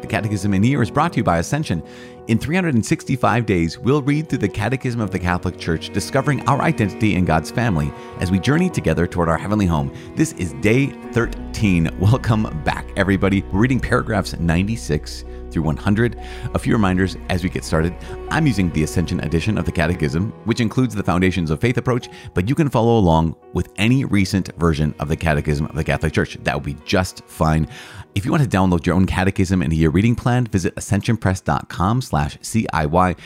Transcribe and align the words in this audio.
The 0.00 0.06
Catechism 0.06 0.54
in 0.54 0.62
a 0.62 0.66
Year 0.66 0.80
is 0.80 0.92
brought 0.92 1.12
to 1.14 1.16
you 1.16 1.24
by 1.24 1.38
Ascension. 1.38 1.82
In 2.28 2.38
365 2.38 3.44
days, 3.44 3.78
we'll 3.80 4.00
read 4.00 4.28
through 4.28 4.38
the 4.38 4.48
Catechism 4.48 5.00
of 5.00 5.10
the 5.10 5.18
Catholic 5.18 5.58
Church, 5.58 5.90
discovering 5.90 6.46
our 6.48 6.62
identity 6.62 7.16
in 7.16 7.24
God's 7.24 7.50
family 7.50 7.92
as 8.20 8.30
we 8.30 8.38
journey 8.38 8.70
together 8.70 9.08
toward 9.08 9.28
our 9.28 9.38
heavenly 9.38 9.66
home. 9.66 9.92
This 10.14 10.34
is 10.34 10.52
day 10.60 10.90
13. 11.12 11.90
Welcome 11.98 12.44
back, 12.64 12.86
everybody. 12.96 13.42
We're 13.50 13.60
reading 13.60 13.80
paragraphs 13.80 14.38
96 14.38 15.24
through 15.50 15.62
100. 15.62 16.20
A 16.54 16.58
few 16.58 16.74
reminders 16.74 17.16
as 17.30 17.42
we 17.42 17.48
get 17.48 17.64
started. 17.64 17.94
I'm 18.30 18.46
using 18.46 18.70
the 18.70 18.84
Ascension 18.84 19.20
edition 19.20 19.58
of 19.58 19.64
the 19.64 19.72
Catechism, 19.72 20.30
which 20.44 20.60
includes 20.60 20.94
the 20.94 21.02
Foundations 21.02 21.50
of 21.50 21.60
Faith 21.60 21.78
approach, 21.78 22.08
but 22.34 22.48
you 22.48 22.54
can 22.54 22.68
follow 22.68 22.98
along 22.98 23.34
with 23.54 23.72
any 23.76 24.04
recent 24.04 24.54
version 24.58 24.94
of 25.00 25.08
the 25.08 25.16
Catechism 25.16 25.66
of 25.66 25.74
the 25.74 25.82
Catholic 25.82 26.12
Church. 26.12 26.36
That 26.42 26.54
will 26.54 26.60
be 26.60 26.76
just 26.84 27.24
fine. 27.24 27.66
If 28.14 28.24
you 28.24 28.32
want 28.32 28.42
to 28.42 28.48
download 28.48 28.84
your 28.84 28.96
own 28.96 29.06
catechism 29.06 29.62
and 29.62 29.72
a 29.72 29.76
year 29.76 29.90
reading 29.90 30.16
plan, 30.16 30.46
visit 30.46 30.74
ascensionpress.com 30.74 32.02
slash 32.02 32.38
CIY. 32.38 33.16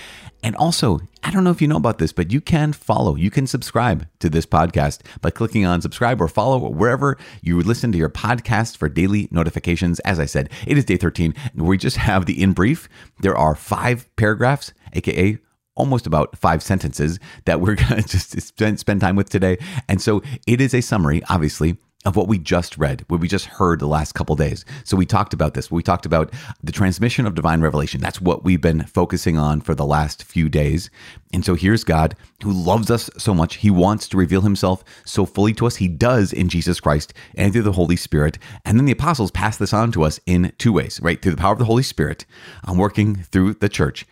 And 0.43 0.57
also, 0.57 1.01
I 1.23 1.31
don't 1.31 1.45
know 1.45 1.51
if 1.51 1.63
you 1.63 1.69
know 1.69 1.77
about 1.77 1.99
this, 1.99 2.13
but 2.13 2.33
you 2.33 2.41
can 2.41 2.73
follow, 2.73 3.15
you 3.15 3.31
can 3.31 3.47
subscribe 3.47 4.07
to 4.19 4.29
this 4.29 4.45
podcast 4.45 5.01
by 5.21 5.31
clicking 5.31 5.65
on 5.65 5.81
subscribe 5.81 6.21
or 6.21 6.29
follow 6.29 6.69
wherever 6.69 7.17
you 7.41 7.61
listen 7.63 7.93
to 7.93 7.99
your 7.99 8.11
podcast 8.11 8.77
for 8.77 8.89
daily 8.89 9.29
notifications. 9.31 10.01
As 10.01 10.19
I 10.19 10.27
said, 10.27 10.51
it 10.67 10.77
is 10.77 10.85
day 10.85 10.97
13. 10.97 11.35
We 11.55 11.79
just 11.79 11.97
have 11.97 12.27
the 12.27 12.43
in 12.43 12.53
brief. 12.53 12.89
There 13.21 13.37
are 13.37 13.55
five 13.55 14.15
paragraphs, 14.17 14.75
aka 14.93 15.39
almost 15.75 16.07
about 16.07 16.37
five 16.37 16.63
sentences 16.63 17.19
that 17.45 17.61
we're 17.61 17.75
going 17.89 18.03
to 18.03 18.09
just 18.09 18.39
spend, 18.41 18.79
spend 18.79 19.01
time 19.01 19.17
with 19.17 19.31
today. 19.31 19.59
And 19.89 20.03
so 20.03 20.23
it 20.47 20.61
is 20.61 20.75
a 20.75 20.81
summary, 20.81 21.23
obviously, 21.29 21.79
of 22.05 22.17
what 22.17 22.29
we 22.29 22.39
just 22.39 22.77
read, 22.79 23.05
what 23.09 23.21
we 23.21 23.29
just 23.29 23.47
heard 23.47 23.79
the 23.79 23.87
last 23.87 24.15
couple 24.15 24.35
days. 24.37 24.65
So 24.85 24.97
we 24.97 25.07
talked 25.07 25.33
about 25.33 25.55
this. 25.55 25.71
We 25.71 25.83
talked 25.83 26.07
about 26.07 26.33
the 26.63 26.73
transmission 26.73 27.27
of 27.27 27.35
divine 27.35 27.61
revelation. 27.61 28.01
That's 28.01 28.21
what 28.21 28.45
we've 28.45 28.61
been 28.61 28.85
focusing 28.85 29.39
on 29.39 29.61
for 29.61 29.75
the 29.75 29.87
last 29.87 30.25
few 30.25 30.49
days. 30.49 30.91
And 31.33 31.45
so 31.45 31.55
here's 31.55 31.85
God 31.85 32.17
who 32.43 32.53
loves 32.53 32.91
us 32.91 33.09
so 33.17 33.35
much. 33.35 33.57
He 33.57 33.71
wants 33.71 34.09
to 34.09 34.17
reveal 34.17 34.43
himself 34.43 34.85
so 35.05 35.25
fully 35.25 35.55
to 35.55 35.67
us. 35.67 35.77
He 35.77 35.89
does 35.89 36.33
in 36.33 36.49
Jesus 36.49 36.81
Christ 36.81 37.15
and 37.35 37.53
through 37.53 37.63
the 37.63 37.73
Holy 37.73 37.97
Spirit. 37.97 38.39
And 38.65 38.79
then 38.79 38.85
the 38.85 38.93
apostles 38.93 39.31
pass 39.31 39.57
this 39.57 39.73
on 39.73 39.93
to 39.93 40.03
us 40.03 40.21
in 40.27 40.53
two 40.59 40.73
ways, 40.73 41.01
right? 41.03 41.21
Through 41.21 41.33
the 41.33 41.39
power 41.39 41.53
of 41.53 41.59
the 41.59 41.65
Holy 41.65 41.83
Spirit, 41.83 42.27
I'm 42.65 42.79
working 42.79 43.17
through 43.17 43.55
the 43.55 43.69
church 43.69 44.07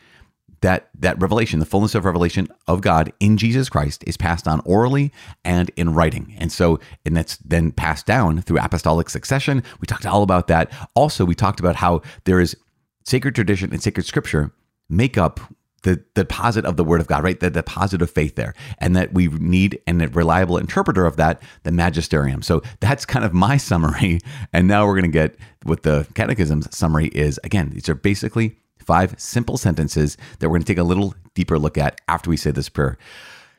that 0.61 0.91
that 0.99 1.21
revelation, 1.21 1.59
the 1.59 1.67
fullness 1.67 1.95
of 1.95 2.05
revelation 2.05 2.49
of 2.67 2.81
God 2.81 3.13
in 3.21 3.37
Jesus 3.37 3.69
Christ 3.69 4.05
is 4.07 4.17
passed 4.17 4.47
on 4.47 4.61
orally 4.65 5.13
and 5.45 5.71
in 5.77 5.95
writing. 5.95 6.35
And 6.39 6.53
so, 6.53 6.79
and 7.05 7.17
that's 7.17 7.37
then 7.39 7.73
passed 7.73 8.07
down 8.07 8.43
through 8.43 8.59
apostolic 8.59 9.11
succession. 9.11 9.63
We 9.81 9.87
talked 9.87 10.07
all 10.07 10.23
about 10.23 10.49
that. 10.49 10.73
Also, 10.95 11.25
we 11.25 11.35
talked 11.35 11.61
about 11.61 11.77
how 11.77 12.03
there 12.25 12.41
is 12.41 12.57
sacred 13.05 13.35
tradition 13.35 13.73
and 13.73 13.83
sacred 13.83 14.05
scripture 14.05 14.53
make 14.89 15.17
up 15.17 15.41
the, 15.83 16.05
the 16.15 16.25
deposit 16.25 16.65
of 16.65 16.77
the 16.77 16.85
word 16.85 17.01
of 17.01 17.07
God, 17.07 17.25
right? 17.25 17.39
The 17.39 17.51
deposit 17.51 18.03
of 18.03 18.11
faith 18.11 18.35
there. 18.35 18.55
And 18.79 18.95
that 18.97 19.15
we 19.15 19.29
need 19.29 19.81
a 19.87 19.93
reliable 20.09 20.59
interpreter 20.59 21.07
of 21.07 21.17
that, 21.17 21.43
the 21.63 21.73
magisterium. 21.73 22.43
So 22.43 22.63
that's 22.81 23.07
kind 23.07 23.25
of 23.25 23.33
my 23.33 23.57
summary. 23.57 24.21
And 24.53 24.69
now 24.69 24.87
we're 24.87 25.01
going 25.01 25.11
to 25.11 25.19
get 25.19 25.37
what 25.63 25.83
the 25.83 26.07
catechism's 26.15 26.75
summary 26.77 27.09
is. 27.09 27.41
Again, 27.45 27.71
these 27.71 27.89
are 27.89 27.95
basically 27.95 28.57
five 28.91 29.15
simple 29.19 29.57
sentences 29.57 30.17
that 30.41 30.49
we're 30.49 30.55
going 30.55 30.63
to 30.63 30.67
take 30.67 30.77
a 30.77 30.83
little 30.83 31.15
deeper 31.35 31.57
look 31.61 31.79
at 31.79 32.01
after 32.09 32.29
we 32.29 32.37
say 32.37 32.51
this 32.51 32.69
prayer. 32.69 32.99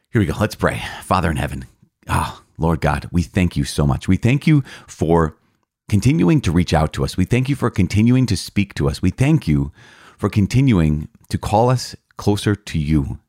Here 0.09 0.19
we 0.19 0.25
go. 0.25 0.33
Let's 0.37 0.55
pray. 0.55 0.83
Father 1.03 1.31
in 1.31 1.37
heaven, 1.37 1.63
ah, 2.09 2.41
oh, 2.41 2.45
Lord 2.57 2.81
God, 2.81 3.07
we 3.13 3.23
thank 3.23 3.55
you 3.55 3.63
so 3.63 3.87
much. 3.87 4.09
We 4.09 4.17
thank 4.17 4.45
you 4.45 4.61
for 4.87 5.37
continuing 5.87 6.41
to 6.41 6.51
reach 6.51 6.73
out 6.73 6.91
to 6.91 7.05
us. 7.05 7.15
We 7.15 7.23
thank 7.23 7.47
you 7.47 7.55
for 7.55 7.69
continuing 7.69 8.25
to 8.25 8.35
speak 8.35 8.73
to 8.73 8.89
us. 8.89 9.01
We 9.01 9.09
thank 9.09 9.47
you 9.47 9.71
for 10.17 10.29
continuing 10.29 11.07
to 11.29 11.37
call 11.37 11.69
us 11.69 11.95
closer 12.17 12.53
to 12.53 12.77
you. 12.77 13.19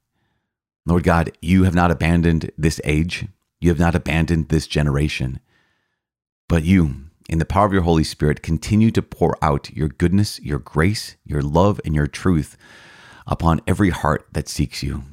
Lord 0.84 1.04
God, 1.04 1.30
you 1.40 1.62
have 1.62 1.74
not 1.76 1.92
abandoned 1.92 2.50
this 2.58 2.80
age. 2.82 3.28
You 3.60 3.68
have 3.68 3.78
not 3.78 3.94
abandoned 3.94 4.48
this 4.48 4.66
generation. 4.66 5.38
But 6.48 6.64
you, 6.64 7.04
in 7.28 7.38
the 7.38 7.44
power 7.44 7.66
of 7.66 7.72
your 7.72 7.82
Holy 7.82 8.04
Spirit, 8.04 8.42
continue 8.42 8.90
to 8.90 9.02
pour 9.02 9.36
out 9.42 9.70
your 9.70 9.88
goodness, 9.88 10.40
your 10.40 10.58
grace, 10.58 11.16
your 11.24 11.42
love, 11.42 11.80
and 11.84 11.94
your 11.94 12.06
truth 12.06 12.56
upon 13.26 13.60
every 13.66 13.90
heart 13.90 14.26
that 14.32 14.48
seeks 14.48 14.82
you. 14.82 15.04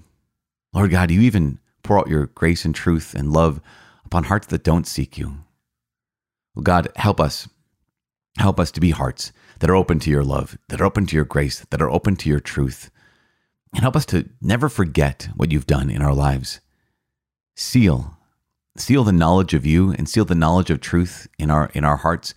Lord 0.74 0.92
God, 0.92 1.12
you 1.12 1.22
even 1.22 1.60
pour 1.84 2.00
out 2.00 2.08
your 2.08 2.28
grace 2.28 2.66
and 2.66 2.76
truth 2.76 3.14
and 3.14 3.32
love 3.32 3.62
upon 4.06 4.26
hearts 4.26 4.48
that 4.48 4.64
don't 4.64 4.88
seek 4.88 5.18
you. 5.18 5.38
Well, 6.56 6.64
God, 6.64 6.90
help 6.96 7.20
us. 7.20 7.48
Help 8.38 8.60
us 8.60 8.72
to 8.72 8.80
be 8.80 8.92
hearts 8.92 9.32
that 9.60 9.70
are 9.70 9.76
open 9.76 10.00
to 10.00 10.10
your 10.10 10.24
love, 10.24 10.58
that 10.70 10.82
are 10.82 10.86
open 10.86 11.06
to 11.08 11.16
your 11.16 11.26
grace, 11.26 11.66
that 11.70 11.82
are 11.82 11.90
open 11.90 12.16
to 12.18 12.30
your 12.30 12.40
truth. 12.40 12.92
And 13.74 13.82
help 13.82 13.96
us 13.96 14.06
to 14.08 14.30
never 14.42 14.70
forget 14.70 15.30
what 15.36 15.52
you've 15.52 15.68
done 15.68 15.90
in 15.90 16.02
our 16.02 16.14
lives. 16.14 16.60
Seal 17.56 18.18
seal 18.82 19.04
the 19.04 19.12
knowledge 19.12 19.54
of 19.54 19.66
you 19.66 19.92
and 19.92 20.08
seal 20.08 20.26
the 20.26 20.36
knowledge 20.36 20.70
of 20.70 20.80
truth 20.80 21.28
in 21.38 21.50
our 21.50 21.70
in 21.74 21.84
our 21.84 21.98
hearts 21.98 22.34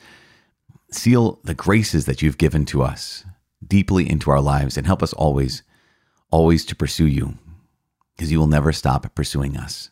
seal 0.91 1.39
the 1.45 1.55
graces 1.55 2.05
that 2.05 2.21
you've 2.21 2.39
given 2.39 2.65
to 2.65 2.83
us 2.83 3.25
deeply 3.67 4.09
into 4.09 4.31
our 4.31 4.41
lives 4.41 4.77
and 4.77 4.87
help 4.87 5.03
us 5.03 5.13
always 5.15 5.63
always 6.31 6.65
to 6.65 6.77
pursue 6.77 7.07
you 7.07 7.39
because 8.15 8.31
you 8.31 8.39
will 8.39 8.47
never 8.47 8.73
stop 8.73 9.15
pursuing 9.15 9.57
us 9.57 9.91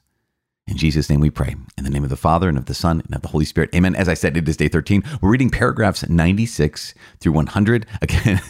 in 0.71 0.77
Jesus' 0.77 1.11
name 1.11 1.19
we 1.19 1.31
pray. 1.31 1.57
In 1.77 1.83
the 1.83 1.91
name 1.91 2.05
of 2.05 2.11
the 2.11 2.17
Father, 2.17 2.49
and 2.49 2.57
of 2.57 2.67
the 2.67 2.75
Son, 2.75 3.01
and 3.01 3.13
of 3.13 3.23
the 3.23 3.29
Holy 3.29 3.45
Spirit. 3.45 3.75
Amen. 3.75 3.97
As 3.97 4.09
I 4.09 4.15
said, 4.15 4.37
it 4.37 4.49
is 4.49 4.57
day 4.57 4.69
13. 4.69 5.03
We're 5.21 5.31
reading 5.31 5.51
paragraphs 5.51 6.09
96 6.09 6.95
through 7.19 7.33
100. 7.33 7.87
Again, 8.03 8.41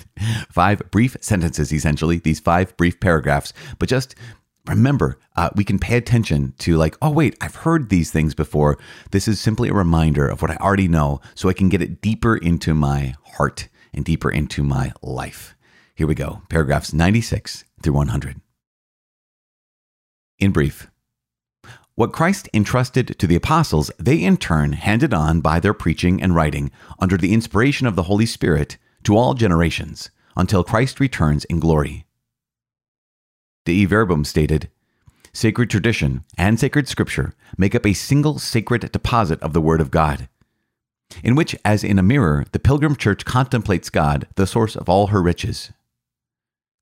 five 0.50 0.83
brief 0.91 1.16
sentences, 1.22 1.72
essentially, 1.72 2.19
these 2.19 2.39
five 2.39 2.77
brief 2.77 3.00
paragraphs. 3.00 3.55
But 3.78 3.89
just 3.89 4.15
remember, 4.66 5.19
uh, 5.37 5.50
we 5.54 5.65
can 5.65 5.78
pay 5.78 5.97
attention 5.97 6.54
to, 6.59 6.76
like, 6.76 6.97
oh, 7.00 7.10
wait, 7.10 7.37
I've 7.41 7.56
heard 7.56 7.88
these 7.88 8.10
things 8.10 8.34
before. 8.34 8.78
This 9.10 9.26
is 9.26 9.41
simply 9.41 9.69
a 9.69 9.75
reminder 9.75 10.28
of 10.28 10.43
what 10.43 10.50
I 10.50 10.56
already 10.56 10.88
know 10.88 11.21
so 11.34 11.48
I 11.48 11.54
can 11.54 11.69
get 11.69 11.82
it 11.82 12.00
deeper 12.00 12.37
into 12.37 12.75
my 12.75 13.15
heart 13.37 13.69
and 13.93 14.04
deeper 14.04 14.31
into 14.31 14.62
my 14.62 14.93
life. 15.03 15.56
Here 15.94 16.06
we 16.06 16.15
go 16.15 16.43
paragraphs 16.48 16.93
96 16.93 17.65
through 17.82 17.93
100. 17.93 18.41
In 20.38 20.53
brief, 20.53 20.91
what 21.94 22.12
Christ 22.12 22.48
entrusted 22.54 23.19
to 23.19 23.27
the 23.27 23.34
apostles, 23.34 23.91
they 23.98 24.22
in 24.22 24.38
turn 24.38 24.72
handed 24.72 25.12
on 25.12 25.42
by 25.42 25.60
their 25.60 25.75
preaching 25.75 26.22
and 26.22 26.34
writing 26.34 26.71
under 26.98 27.19
the 27.19 27.34
inspiration 27.34 27.87
of 27.87 27.97
the 27.97 28.04
Holy 28.04 28.25
Spirit 28.25 28.78
to 29.04 29.16
all 29.16 29.34
generations 29.34 30.10
until 30.34 30.65
Christ 30.65 31.00
returns 31.00 31.44
in 31.44 31.60
glory. 31.60 32.06
Dei 33.65 33.84
Verbum 33.84 34.25
stated, 34.25 34.71
Sacred 35.32 35.71
tradition 35.71 36.25
and 36.37 36.59
sacred 36.59 36.88
scripture 36.88 37.34
make 37.56 37.75
up 37.75 37.87
a 37.87 37.93
single 37.93 38.38
sacred 38.38 38.91
deposit 38.91 39.41
of 39.41 39.53
the 39.53 39.60
Word 39.60 39.81
of 39.81 39.91
God, 39.91 40.28
in 41.22 41.34
which, 41.34 41.56
as 41.65 41.84
in 41.84 41.98
a 41.98 42.03
mirror, 42.03 42.44
the 42.53 42.59
pilgrim 42.59 42.97
church 42.97 43.25
contemplates 43.25 43.91
God, 43.91 44.26
the 44.34 44.47
source 44.47 44.75
of 44.75 44.88
all 44.88 45.09
her 45.09 45.22
riches. 45.22 45.72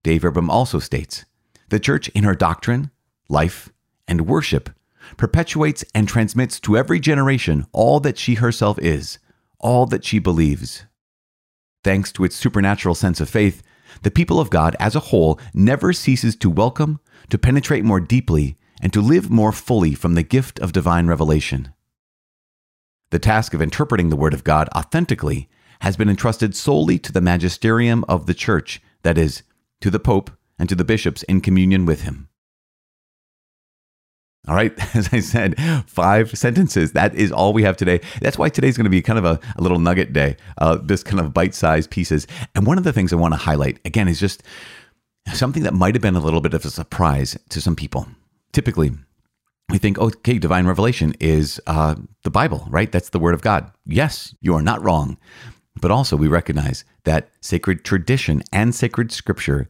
Dei 0.02 0.18
Verbum 0.18 0.48
also 0.50 0.78
states, 0.78 1.24
The 1.68 1.80
church 1.80 2.08
in 2.10 2.24
her 2.24 2.34
doctrine, 2.34 2.90
life, 3.28 3.70
and 4.06 4.26
worship 4.26 4.70
perpetuates 5.16 5.84
and 5.94 6.08
transmits 6.08 6.60
to 6.60 6.76
every 6.76 7.00
generation 7.00 7.66
all 7.72 8.00
that 8.00 8.18
she 8.18 8.34
herself 8.34 8.78
is, 8.78 9.18
all 9.58 9.86
that 9.86 10.04
she 10.04 10.18
believes. 10.18 10.84
Thanks 11.84 12.12
to 12.12 12.24
its 12.24 12.36
supernatural 12.36 12.94
sense 12.94 13.20
of 13.20 13.30
faith, 13.30 13.62
the 14.02 14.10
people 14.10 14.40
of 14.40 14.50
God 14.50 14.76
as 14.78 14.94
a 14.94 15.00
whole 15.00 15.38
never 15.52 15.92
ceases 15.92 16.36
to 16.36 16.50
welcome, 16.50 17.00
to 17.30 17.38
penetrate 17.38 17.84
more 17.84 18.00
deeply, 18.00 18.56
and 18.80 18.92
to 18.92 19.00
live 19.00 19.30
more 19.30 19.52
fully 19.52 19.94
from 19.94 20.14
the 20.14 20.22
gift 20.22 20.58
of 20.60 20.72
divine 20.72 21.06
revelation. 21.06 21.72
The 23.10 23.18
task 23.18 23.54
of 23.54 23.62
interpreting 23.62 24.10
the 24.10 24.16
Word 24.16 24.34
of 24.34 24.44
God 24.44 24.68
authentically 24.76 25.48
has 25.80 25.96
been 25.96 26.08
entrusted 26.08 26.54
solely 26.54 26.98
to 26.98 27.12
the 27.12 27.20
magisterium 27.20 28.04
of 28.08 28.26
the 28.26 28.34
Church, 28.34 28.82
that 29.02 29.16
is, 29.16 29.42
to 29.80 29.90
the 29.90 30.00
Pope 30.00 30.30
and 30.58 30.68
to 30.68 30.74
the 30.74 30.84
bishops 30.84 31.22
in 31.24 31.40
communion 31.40 31.86
with 31.86 32.02
him. 32.02 32.27
All 34.48 34.54
right, 34.54 34.72
as 34.96 35.10
I 35.12 35.20
said, 35.20 35.60
five 35.86 36.36
sentences. 36.36 36.92
That 36.92 37.14
is 37.14 37.30
all 37.30 37.52
we 37.52 37.62
have 37.64 37.76
today. 37.76 38.00
That's 38.20 38.38
why 38.38 38.48
today's 38.48 38.76
going 38.76 38.84
to 38.84 38.90
be 38.90 39.02
kind 39.02 39.18
of 39.18 39.24
a, 39.24 39.38
a 39.56 39.62
little 39.62 39.78
nugget 39.78 40.12
day, 40.12 40.36
uh, 40.56 40.78
this 40.82 41.02
kind 41.02 41.20
of 41.20 41.34
bite 41.34 41.54
sized 41.54 41.90
pieces. 41.90 42.26
And 42.54 42.66
one 42.66 42.78
of 42.78 42.84
the 42.84 42.92
things 42.92 43.12
I 43.12 43.16
want 43.16 43.34
to 43.34 43.38
highlight, 43.38 43.78
again, 43.84 44.08
is 44.08 44.18
just 44.18 44.42
something 45.34 45.62
that 45.64 45.74
might 45.74 45.94
have 45.94 46.02
been 46.02 46.16
a 46.16 46.20
little 46.20 46.40
bit 46.40 46.54
of 46.54 46.64
a 46.64 46.70
surprise 46.70 47.38
to 47.50 47.60
some 47.60 47.76
people. 47.76 48.08
Typically, 48.52 48.92
we 49.68 49.76
think, 49.76 49.98
okay, 49.98 50.38
divine 50.38 50.66
revelation 50.66 51.14
is 51.20 51.60
uh, 51.66 51.94
the 52.22 52.30
Bible, 52.30 52.66
right? 52.70 52.90
That's 52.90 53.10
the 53.10 53.18
word 53.18 53.34
of 53.34 53.42
God. 53.42 53.70
Yes, 53.84 54.34
you 54.40 54.54
are 54.54 54.62
not 54.62 54.82
wrong. 54.82 55.18
But 55.80 55.90
also, 55.90 56.16
we 56.16 56.26
recognize 56.26 56.84
that 57.04 57.28
sacred 57.40 57.84
tradition 57.84 58.42
and 58.50 58.74
sacred 58.74 59.12
scripture 59.12 59.68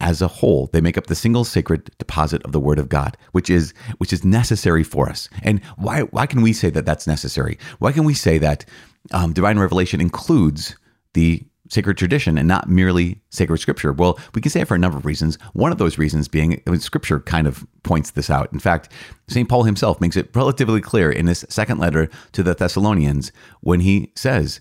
as 0.00 0.20
a 0.20 0.28
whole, 0.28 0.68
they 0.72 0.80
make 0.80 0.98
up 0.98 1.06
the 1.06 1.14
single 1.14 1.44
sacred 1.44 1.90
deposit 1.98 2.42
of 2.42 2.52
the 2.52 2.60
Word 2.60 2.78
of 2.78 2.88
God, 2.88 3.16
which 3.32 3.48
is 3.48 3.72
which 3.96 4.12
is 4.12 4.24
necessary 4.24 4.84
for 4.84 5.08
us. 5.08 5.28
And 5.42 5.64
why 5.76 6.02
why 6.02 6.26
can 6.26 6.42
we 6.42 6.52
say 6.52 6.70
that 6.70 6.84
that's 6.84 7.06
necessary? 7.06 7.58
Why 7.78 7.92
can 7.92 8.04
we 8.04 8.14
say 8.14 8.38
that 8.38 8.64
um, 9.12 9.32
divine 9.32 9.58
revelation 9.58 10.00
includes 10.00 10.76
the 11.14 11.42
sacred 11.68 11.96
tradition 11.96 12.38
and 12.38 12.46
not 12.46 12.68
merely 12.68 13.22
sacred 13.30 13.58
scripture? 13.58 13.92
Well, 13.92 14.18
we 14.34 14.42
can 14.42 14.50
say 14.50 14.60
it 14.60 14.68
for 14.68 14.74
a 14.74 14.78
number 14.78 14.98
of 14.98 15.06
reasons. 15.06 15.38
One 15.54 15.72
of 15.72 15.78
those 15.78 15.96
reasons 15.96 16.28
being 16.28 16.62
I 16.66 16.70
mean, 16.70 16.80
scripture 16.80 17.20
kind 17.20 17.46
of 17.46 17.66
points 17.82 18.10
this 18.10 18.28
out. 18.28 18.52
In 18.52 18.58
fact, 18.58 18.92
St. 19.28 19.48
Paul 19.48 19.64
himself 19.64 19.98
makes 19.98 20.16
it 20.16 20.30
relatively 20.34 20.82
clear 20.82 21.10
in 21.10 21.26
his 21.26 21.46
second 21.48 21.78
letter 21.78 22.10
to 22.32 22.42
the 22.42 22.54
Thessalonians 22.54 23.32
when 23.60 23.80
he 23.80 24.12
says, 24.14 24.60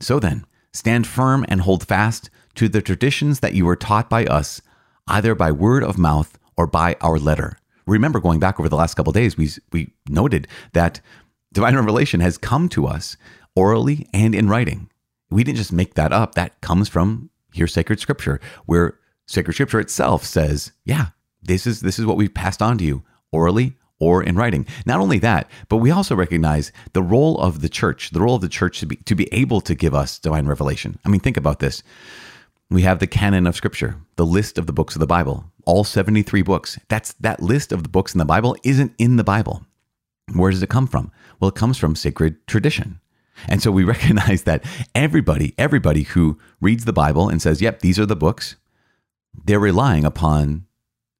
So 0.00 0.18
then, 0.18 0.46
stand 0.72 1.06
firm 1.06 1.44
and 1.48 1.60
hold 1.60 1.86
fast 1.86 2.30
to 2.54 2.68
the 2.68 2.82
traditions 2.82 3.40
that 3.40 3.54
you 3.54 3.66
were 3.66 3.76
taught 3.76 4.08
by 4.08 4.24
us 4.24 4.62
either 5.10 5.34
by 5.34 5.52
word 5.52 5.82
of 5.82 5.98
mouth 5.98 6.38
or 6.56 6.66
by 6.66 6.96
our 7.00 7.18
letter. 7.18 7.58
Remember, 7.86 8.20
going 8.20 8.40
back 8.40 8.60
over 8.60 8.68
the 8.68 8.76
last 8.76 8.94
couple 8.94 9.12
days, 9.12 9.36
we, 9.36 9.50
we 9.72 9.92
noted 10.08 10.46
that 10.72 11.00
divine 11.52 11.74
revelation 11.74 12.20
has 12.20 12.38
come 12.38 12.68
to 12.70 12.86
us 12.86 13.16
orally 13.56 14.08
and 14.12 14.34
in 14.34 14.48
writing. 14.48 14.88
We 15.30 15.44
didn't 15.44 15.58
just 15.58 15.72
make 15.72 15.94
that 15.94 16.12
up. 16.12 16.34
That 16.34 16.60
comes 16.60 16.88
from 16.88 17.30
here, 17.52 17.66
sacred 17.66 18.00
scripture, 18.00 18.40
where 18.66 18.98
sacred 19.26 19.54
scripture 19.54 19.80
itself 19.80 20.24
says, 20.24 20.72
yeah, 20.84 21.08
this 21.42 21.66
is 21.66 21.80
this 21.80 21.98
is 21.98 22.06
what 22.06 22.16
we've 22.16 22.34
passed 22.34 22.62
on 22.62 22.78
to 22.78 22.84
you 22.84 23.02
orally 23.32 23.74
or 23.98 24.22
in 24.22 24.36
writing. 24.36 24.66
Not 24.86 25.00
only 25.00 25.18
that, 25.20 25.50
but 25.68 25.76
we 25.78 25.90
also 25.90 26.16
recognize 26.16 26.72
the 26.92 27.02
role 27.02 27.38
of 27.38 27.60
the 27.60 27.68
church, 27.68 28.10
the 28.10 28.20
role 28.20 28.36
of 28.36 28.40
the 28.40 28.48
church 28.48 28.80
to 28.80 28.86
be 28.86 28.96
to 28.96 29.14
be 29.14 29.32
able 29.32 29.60
to 29.62 29.74
give 29.74 29.94
us 29.94 30.18
divine 30.18 30.46
revelation. 30.46 30.98
I 31.04 31.08
mean, 31.08 31.20
think 31.20 31.36
about 31.36 31.60
this. 31.60 31.82
We 32.70 32.82
have 32.82 33.00
the 33.00 33.08
canon 33.08 33.48
of 33.48 33.56
scripture, 33.56 33.96
the 34.14 34.24
list 34.24 34.56
of 34.56 34.66
the 34.66 34.72
books 34.72 34.94
of 34.94 35.00
the 35.00 35.06
Bible, 35.06 35.44
all 35.66 35.82
73 35.82 36.42
books. 36.42 36.78
That's 36.88 37.14
that 37.14 37.42
list 37.42 37.72
of 37.72 37.82
the 37.82 37.88
books 37.88 38.14
in 38.14 38.18
the 38.18 38.24
Bible 38.24 38.56
isn't 38.62 38.94
in 38.96 39.16
the 39.16 39.24
Bible. 39.24 39.66
Where 40.32 40.52
does 40.52 40.62
it 40.62 40.68
come 40.68 40.86
from? 40.86 41.10
Well, 41.40 41.48
it 41.48 41.56
comes 41.56 41.78
from 41.78 41.96
sacred 41.96 42.46
tradition. 42.46 43.00
And 43.48 43.60
so 43.60 43.72
we 43.72 43.82
recognize 43.94 44.44
that 44.44 44.64
everybody, 44.94 45.52
everybody 45.58 46.04
who 46.04 46.38
reads 46.60 46.84
the 46.84 46.92
Bible 46.92 47.28
and 47.28 47.42
says, 47.42 47.60
yep, 47.60 47.80
these 47.80 47.98
are 47.98 48.06
the 48.06 48.14
books, 48.14 48.54
they're 49.44 49.58
relying 49.58 50.04
upon 50.04 50.66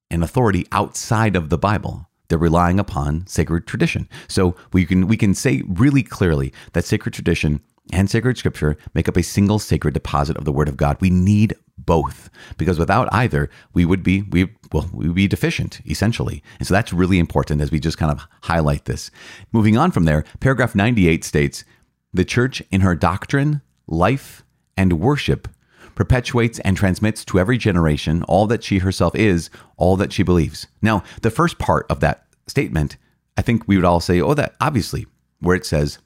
an 0.08 0.22
authority 0.22 0.66
outside 0.70 1.34
of 1.34 1.48
the 1.48 1.58
Bible. 1.58 2.06
They're 2.28 2.38
relying 2.38 2.78
upon 2.78 3.26
sacred 3.26 3.66
tradition. 3.66 4.08
So 4.28 4.54
we 4.72 4.86
can 4.86 5.08
we 5.08 5.16
can 5.16 5.34
say 5.34 5.64
really 5.66 6.04
clearly 6.04 6.52
that 6.74 6.84
sacred 6.84 7.12
tradition 7.12 7.60
and 7.92 8.10
sacred 8.10 8.38
scripture 8.38 8.76
make 8.94 9.08
up 9.08 9.16
a 9.16 9.22
single 9.22 9.58
sacred 9.58 9.94
deposit 9.94 10.36
of 10.36 10.44
the 10.44 10.52
word 10.52 10.68
of 10.68 10.76
God. 10.76 10.96
We 11.00 11.10
need 11.10 11.54
both 11.78 12.30
because 12.56 12.78
without 12.78 13.12
either, 13.12 13.48
we 13.72 13.84
would 13.84 14.02
be 14.02 14.22
we 14.22 14.50
well 14.72 14.88
we 14.92 15.06
would 15.06 15.16
be 15.16 15.28
deficient 15.28 15.80
essentially. 15.86 16.42
And 16.58 16.68
so 16.68 16.74
that's 16.74 16.92
really 16.92 17.18
important 17.18 17.60
as 17.60 17.70
we 17.70 17.80
just 17.80 17.98
kind 17.98 18.12
of 18.12 18.26
highlight 18.42 18.84
this. 18.84 19.10
Moving 19.52 19.76
on 19.76 19.90
from 19.90 20.04
there, 20.04 20.24
paragraph 20.40 20.74
98 20.74 21.24
states, 21.24 21.64
"The 22.12 22.24
church 22.24 22.62
in 22.70 22.82
her 22.82 22.94
doctrine, 22.94 23.62
life, 23.86 24.44
and 24.76 25.00
worship 25.00 25.48
perpetuates 25.94 26.58
and 26.60 26.76
transmits 26.76 27.24
to 27.26 27.38
every 27.38 27.58
generation 27.58 28.22
all 28.24 28.46
that 28.46 28.64
she 28.64 28.78
herself 28.78 29.14
is, 29.14 29.50
all 29.76 29.96
that 29.96 30.12
she 30.12 30.22
believes." 30.22 30.66
Now, 30.82 31.02
the 31.22 31.30
first 31.30 31.58
part 31.58 31.86
of 31.90 32.00
that 32.00 32.26
statement, 32.46 32.96
I 33.36 33.42
think 33.42 33.64
we 33.66 33.76
would 33.76 33.84
all 33.84 34.00
say, 34.00 34.20
"Oh, 34.20 34.34
that 34.34 34.54
obviously," 34.60 35.06
where 35.40 35.56
it 35.56 35.66
says 35.66 35.98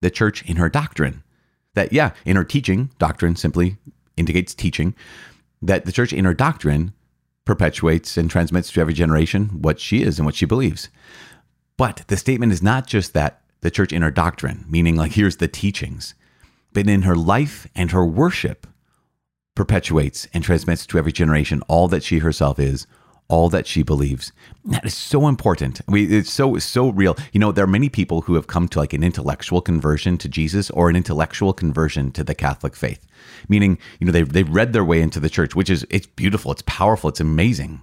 the 0.00 0.10
church 0.10 0.42
in 0.48 0.56
her 0.56 0.68
doctrine. 0.68 1.22
That, 1.74 1.92
yeah, 1.92 2.12
in 2.24 2.36
her 2.36 2.44
teaching, 2.44 2.90
doctrine 2.98 3.36
simply 3.36 3.76
indicates 4.16 4.54
teaching, 4.54 4.94
that 5.62 5.84
the 5.84 5.92
church 5.92 6.12
in 6.12 6.24
her 6.24 6.34
doctrine 6.34 6.92
perpetuates 7.44 8.16
and 8.16 8.30
transmits 8.30 8.70
to 8.72 8.80
every 8.80 8.94
generation 8.94 9.62
what 9.62 9.80
she 9.80 10.02
is 10.02 10.18
and 10.18 10.26
what 10.26 10.34
she 10.34 10.44
believes. 10.44 10.88
But 11.76 12.04
the 12.08 12.16
statement 12.16 12.52
is 12.52 12.62
not 12.62 12.86
just 12.86 13.14
that 13.14 13.40
the 13.60 13.70
church 13.70 13.92
in 13.92 14.02
her 14.02 14.10
doctrine, 14.10 14.64
meaning 14.68 14.96
like 14.96 15.12
here's 15.12 15.36
the 15.36 15.48
teachings, 15.48 16.14
but 16.72 16.88
in 16.88 17.02
her 17.02 17.16
life 17.16 17.66
and 17.74 17.90
her 17.90 18.04
worship 18.04 18.66
perpetuates 19.54 20.28
and 20.32 20.44
transmits 20.44 20.86
to 20.86 20.98
every 20.98 21.12
generation 21.12 21.62
all 21.68 21.88
that 21.88 22.02
she 22.02 22.18
herself 22.18 22.58
is, 22.58 22.86
all 23.28 23.48
that 23.50 23.66
she 23.66 23.82
believes. 23.82 24.32
That 24.64 24.84
is 24.84 24.94
so 24.94 25.28
important. 25.28 25.80
I 25.86 25.92
mean, 25.92 26.12
it's 26.12 26.32
so 26.32 26.58
so 26.58 26.88
real. 26.88 27.16
You 27.32 27.40
know, 27.40 27.52
there 27.52 27.64
are 27.64 27.68
many 27.68 27.88
people 27.88 28.22
who 28.22 28.34
have 28.34 28.46
come 28.46 28.68
to 28.68 28.78
like 28.78 28.92
an 28.92 29.02
intellectual 29.02 29.60
conversion 29.60 30.16
to 30.18 30.28
Jesus 30.28 30.70
or 30.70 30.88
an 30.88 30.96
intellectual 30.96 31.52
conversion 31.52 32.10
to 32.12 32.24
the 32.24 32.34
Catholic 32.34 32.74
faith. 32.74 33.06
Meaning, 33.48 33.78
you 34.00 34.06
know, 34.06 34.12
they've 34.12 34.32
they've 34.32 34.48
read 34.48 34.72
their 34.72 34.84
way 34.84 35.00
into 35.00 35.20
the 35.20 35.30
church, 35.30 35.54
which 35.54 35.70
is 35.70 35.86
it's 35.90 36.06
beautiful, 36.06 36.52
it's 36.52 36.62
powerful, 36.62 37.08
it's 37.08 37.20
amazing. 37.20 37.82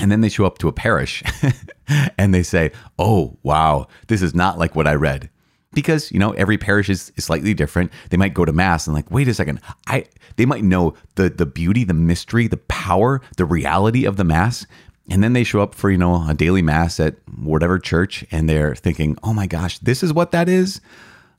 And 0.00 0.12
then 0.12 0.20
they 0.20 0.28
show 0.28 0.44
up 0.44 0.58
to 0.58 0.68
a 0.68 0.72
parish 0.72 1.22
and 2.18 2.32
they 2.32 2.42
say, 2.42 2.72
Oh, 2.98 3.38
wow, 3.42 3.88
this 4.08 4.22
is 4.22 4.34
not 4.34 4.58
like 4.58 4.74
what 4.74 4.86
I 4.86 4.94
read 4.94 5.30
because 5.72 6.10
you 6.10 6.18
know 6.18 6.32
every 6.32 6.58
parish 6.58 6.88
is, 6.88 7.12
is 7.16 7.24
slightly 7.24 7.54
different. 7.54 7.92
They 8.10 8.16
might 8.16 8.34
go 8.34 8.44
to 8.44 8.52
mass 8.52 8.86
and 8.86 8.94
like 8.94 9.10
wait 9.10 9.28
a 9.28 9.34
second 9.34 9.60
i 9.86 10.04
they 10.36 10.46
might 10.46 10.64
know 10.64 10.94
the 11.16 11.28
the 11.28 11.46
beauty 11.46 11.84
the 11.84 11.94
mystery 11.94 12.46
the 12.46 12.56
power 12.56 13.20
the 13.36 13.44
reality 13.44 14.04
of 14.04 14.16
the 14.16 14.24
mass 14.24 14.66
and 15.10 15.22
then 15.22 15.32
they 15.32 15.44
show 15.44 15.60
up 15.60 15.74
for 15.74 15.90
you 15.90 15.98
know 15.98 16.26
a 16.28 16.34
daily 16.34 16.62
mass 16.62 17.00
at 17.00 17.16
whatever 17.38 17.78
church 17.78 18.24
and 18.30 18.48
they're 18.48 18.74
thinking 18.74 19.16
oh 19.22 19.32
my 19.32 19.46
gosh 19.46 19.78
this 19.78 20.02
is 20.02 20.12
what 20.12 20.32
that 20.32 20.48
is? 20.48 20.80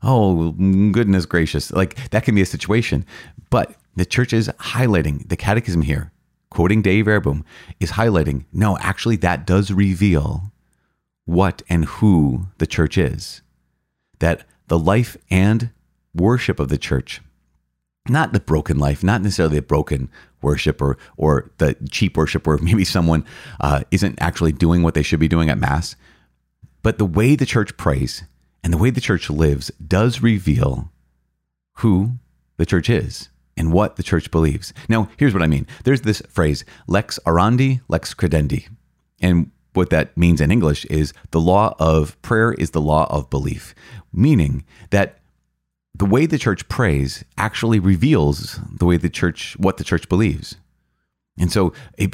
Oh 0.02 0.52
goodness 0.52 1.26
gracious. 1.26 1.72
Like 1.72 2.10
that 2.12 2.24
can 2.24 2.34
be 2.34 2.42
a 2.42 2.46
situation. 2.46 3.06
But 3.50 3.76
the 3.96 4.06
church 4.06 4.32
is 4.32 4.48
highlighting 4.60 5.28
the 5.28 5.36
catechism 5.36 5.82
here 5.82 6.12
quoting 6.50 6.82
Dei 6.82 7.02
Verbum 7.02 7.46
is 7.80 7.92
highlighting 7.92 8.46
no 8.52 8.78
actually 8.80 9.16
that 9.18 9.46
does 9.46 9.72
reveal 9.72 10.52
what 11.26 11.62
and 11.70 11.86
who 11.86 12.48
the 12.58 12.66
church 12.66 12.98
is 12.98 13.42
that 14.20 14.44
the 14.68 14.80
life 14.80 15.18
and 15.30 15.72
worship 16.14 16.60
of 16.60 16.70
the 16.70 16.78
church, 16.78 17.22
not 18.08 18.34
the 18.34 18.40
broken 18.40 18.78
life, 18.78 19.04
not 19.04 19.22
necessarily 19.22 19.58
a 19.58 19.62
broken 19.62 20.10
worship 20.42 20.82
or, 20.82 20.98
or 21.18 21.52
the 21.58 21.76
cheap 21.92 22.18
worship 22.18 22.48
where 22.48 22.58
maybe 22.62 22.86
someone 22.86 23.26
uh, 23.60 23.84
isn't 23.92 24.20
actually 24.22 24.52
doing 24.52 24.84
what 24.84 24.94
they 24.94 25.04
should 25.04 25.20
be 25.20 25.28
doing 25.28 25.50
at 25.50 25.58
Mass, 25.58 25.96
but 26.82 26.98
the 26.98 27.06
way 27.06 27.36
the 27.36 27.46
church 27.46 27.76
prays 27.78 28.24
and 28.64 28.74
the 28.74 28.78
way 28.78 28.90
the 28.90 29.02
church 29.02 29.30
lives 29.30 29.72
does 29.86 30.22
reveal 30.22 30.92
who 31.78 32.14
the 32.58 32.66
church 32.66 32.90
is 32.90 33.30
and 33.56 33.74
what 33.74 33.96
the 33.96 34.04
church 34.04 34.32
believes. 34.32 34.74
Now, 34.88 35.10
here's 35.18 35.34
what 35.34 35.44
I 35.44 35.48
mean. 35.48 35.68
There's 35.84 36.02
this 36.02 36.22
phrase, 36.30 36.64
lex 36.88 37.20
orandi, 37.26 37.82
lex 37.88 38.14
credendi. 38.14 38.68
And 39.22 39.52
what 39.74 39.90
that 39.90 40.16
means 40.18 40.42
in 40.42 40.52
English 40.52 40.86
is 40.86 41.14
the 41.32 41.42
law 41.42 41.76
of 41.80 42.20
prayer 42.22 42.54
is 42.54 42.72
the 42.72 42.82
law 42.82 43.08
of 43.10 43.30
belief, 43.30 43.76
meaning 44.12 44.66
that 44.90 45.20
the 45.94 46.06
way 46.06 46.26
the 46.26 46.38
church 46.38 46.68
prays 46.70 47.24
actually 47.38 47.80
reveals 47.80 48.60
the 48.72 48.86
way 48.86 48.98
the 48.98 49.10
church, 49.10 49.56
what 49.60 49.78
the 49.78 49.84
church 49.84 50.08
believes. 50.08 50.56
And 51.38 51.52
so 51.52 51.74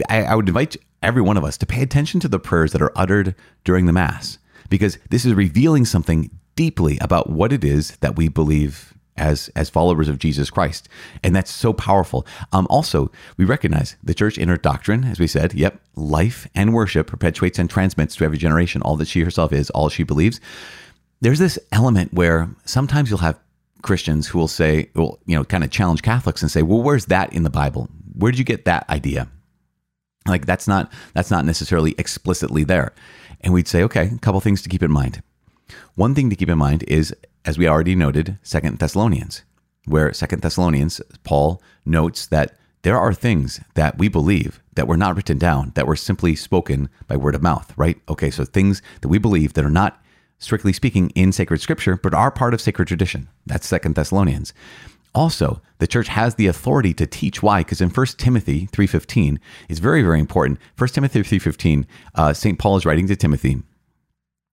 I, 0.10 0.36
would 0.36 0.48
invite 0.48 0.78
every 1.02 1.22
one 1.22 1.38
of 1.38 1.44
us 1.44 1.58
to 1.58 1.66
pay 1.66 1.82
attention 1.82 2.20
to 2.22 2.28
the 2.28 2.40
prayers 2.40 2.72
that 2.72 2.82
are 2.82 2.92
uttered 2.96 3.36
during 3.64 3.86
the 3.86 3.94
Mass, 3.94 4.38
because 4.70 4.98
this 5.10 5.26
is 5.26 5.34
revealing 5.34 5.86
something 5.86 6.32
deeply 6.56 6.98
about 7.00 7.30
what 7.30 7.54
it 7.54 7.64
is 7.64 7.96
that 7.98 8.16
we 8.16 8.28
believe 8.28 8.95
as 9.18 9.50
as 9.56 9.70
followers 9.70 10.10
of 10.10 10.20
Jesus 10.20 10.50
Christ, 10.50 10.90
and 11.24 11.36
that's 11.36 11.52
so 11.52 11.74
powerful. 11.74 12.26
Um, 12.52 12.68
also, 12.70 13.12
we 13.38 13.46
recognize 13.46 13.96
the 14.04 14.14
church 14.14 14.38
in 14.38 14.50
her 14.50 14.58
doctrine, 14.58 15.04
as 15.04 15.20
we 15.20 15.28
said. 15.28 15.54
Yep, 15.54 15.80
life 15.96 16.48
and 16.56 16.74
worship 16.74 17.08
perpetuates 17.08 17.60
and 17.60 17.70
transmits 17.70 18.16
to 18.16 18.26
every 18.26 18.38
generation 18.38 18.82
all 18.82 18.98
that 18.98 19.08
she 19.08 19.22
herself 19.22 19.54
is, 19.54 19.70
all 19.72 19.90
she 19.90 20.04
believes. 20.04 20.40
There's 21.22 21.40
this 21.40 21.58
element 21.72 22.14
where 22.14 22.50
sometimes 22.66 23.10
you'll 23.10 23.20
have 23.20 23.40
Christians 23.82 24.28
who 24.28 24.40
will 24.40 24.48
say, 24.48 24.90
well, 24.96 25.20
you 25.26 25.36
know, 25.36 25.44
kind 25.44 25.64
of 25.64 25.70
challenge 25.72 26.02
Catholics 26.02 26.42
and 26.42 26.52
say, 26.52 26.62
well, 26.62 26.82
where's 26.82 27.06
that 27.06 27.32
in 27.34 27.44
the 27.44 27.50
Bible? 27.50 27.88
Where 28.14 28.32
did 28.32 28.40
you 28.40 28.46
get 28.46 28.66
that 28.66 28.90
idea? 28.90 29.30
Like 30.28 30.46
that's 30.46 30.68
not 30.68 30.92
that's 31.14 31.30
not 31.30 31.46
necessarily 31.46 31.94
explicitly 31.98 32.64
there. 32.64 32.94
And 33.42 33.54
we'd 33.54 33.68
say, 33.68 33.84
okay, 33.84 34.10
a 34.14 34.18
couple 34.18 34.42
things 34.42 34.62
to 34.64 34.70
keep 34.70 34.82
in 34.82 34.92
mind. 34.92 35.22
One 35.94 36.16
thing 36.16 36.30
to 36.32 36.36
keep 36.36 36.50
in 36.50 36.58
mind 36.58 36.84
is 36.88 37.16
as 37.46 37.58
we 37.58 37.68
already 37.68 37.96
noted, 37.96 38.38
Second 38.42 38.80
Thessalonians, 38.80 39.44
where 39.86 40.12
Second 40.14 40.42
Thessalonians, 40.42 41.00
Paul 41.24 41.62
notes 41.86 42.26
that 42.28 42.58
there 42.82 43.00
are 43.00 43.14
things 43.14 43.62
that 43.76 43.98
we 43.98 44.08
believe 44.08 44.62
that 44.76 44.88
were 44.88 44.98
not 44.98 45.16
written 45.16 45.38
down, 45.38 45.72
that 45.76 45.88
were 45.88 45.96
simply 45.96 46.36
spoken 46.36 46.90
by 47.08 47.16
word 47.16 47.36
of 47.36 47.42
mouth, 47.42 47.74
right? 47.78 48.00
Okay, 48.10 48.30
so 48.30 48.46
things 48.46 48.82
that 49.02 49.08
we 49.08 49.18
believe 49.18 49.54
that 49.54 49.66
are 49.66 49.70
not 49.70 50.02
strictly 50.38 50.74
speaking 50.74 51.10
in 51.12 51.32
sacred 51.32 51.62
scripture, 51.62 51.98
but 51.98 52.14
are 52.14 52.32
part 52.32 52.54
of 52.54 52.62
sacred 52.62 52.88
tradition. 52.88 53.28
That's 53.46 53.68
Second 53.68 53.96
Thessalonians. 53.96 54.54
Also, 55.14 55.62
the 55.78 55.88
church 55.88 56.10
has 56.10 56.36
the 56.36 56.48
authority 56.48 56.94
to 56.94 57.08
teach. 57.08 57.42
Why? 57.42 57.62
Because 57.62 57.80
in 57.80 57.90
1 57.90 58.06
Timothy 58.18 58.68
3.15 58.68 59.38
is 59.70 59.80
very, 59.80 60.02
very 60.02 60.20
important. 60.20 60.60
1 60.78 60.90
Timothy 60.90 61.22
3.15, 61.22 61.86
uh, 62.16 62.34
St. 62.34 62.60
Paul 62.60 62.76
is 62.76 62.86
writing 62.86 63.08
to 63.08 63.16
Timothy, 63.16 63.64